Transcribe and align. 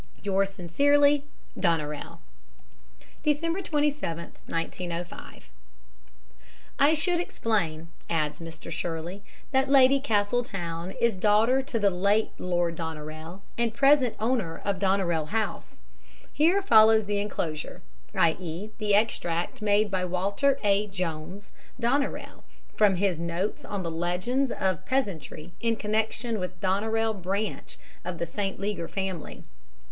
"Yours 0.23 0.49
sincerely, 0.49 1.23
"DONERAILE." 1.59 2.19
"Dec. 3.23 3.63
27, 3.63 4.31
1905." 4.47 5.49
"I 6.79 6.93
should 6.95 7.19
explain," 7.19 7.87
adds 8.09 8.39
Mr. 8.39 8.71
Shirley, 8.71 9.21
"that 9.51 9.69
Lady 9.69 9.99
Castletown 9.99 10.89
is 10.99 11.17
daughter 11.17 11.61
to 11.61 11.77
the 11.77 11.91
late 11.91 12.31
Lord 12.39 12.75
Doneraile, 12.77 13.41
and 13.59 13.75
present 13.75 14.15
owner 14.19 14.59
of 14.65 14.79
Doneraile 14.79 15.27
House. 15.27 15.81
Here 16.33 16.63
follows 16.63 17.05
the 17.05 17.19
enclosure, 17.19 17.83
i.e. 18.15 18.71
the 18.79 18.95
extract 18.95 19.61
made 19.61 19.91
by 19.91 20.03
Walter 20.03 20.57
A. 20.63 20.87
Jones, 20.87 21.51
Doneraile, 21.79 22.43
from 22.75 22.95
his 22.95 23.19
MS. 23.21 23.27
notes 23.29 23.65
on 23.65 23.83
the 23.83 23.91
Legends 23.91 24.49
of 24.49 24.83
Peasantry 24.83 25.51
in 25.61 25.75
connection 25.75 26.39
with 26.39 26.59
Doneraile 26.59 27.13
branch 27.21 27.77
of 28.03 28.17
the 28.17 28.25
St. 28.25 28.59
Leger 28.59 28.87
family. 28.87 29.43